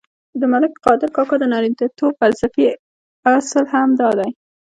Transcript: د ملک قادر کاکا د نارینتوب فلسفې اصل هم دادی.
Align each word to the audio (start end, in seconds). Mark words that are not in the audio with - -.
د 0.39 0.41
ملک 0.53 0.73
قادر 0.85 1.09
کاکا 1.15 1.35
د 1.39 1.43
نارینتوب 1.53 2.13
فلسفې 2.21 2.65
اصل 3.37 3.65
هم 3.73 3.89
دادی. 4.01 4.29